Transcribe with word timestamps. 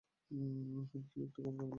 কিন্তু 0.31 0.97
তুমি 1.05 1.25
একটা 1.25 1.39
কথা 1.39 1.51
বলোনি। 1.51 1.69